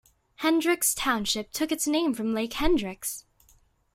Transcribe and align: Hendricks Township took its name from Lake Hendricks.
Hendricks 0.37 0.95
Township 0.95 1.51
took 1.51 1.71
its 1.71 1.85
name 1.85 2.15
from 2.15 2.33
Lake 2.33 2.53
Hendricks. 2.53 3.25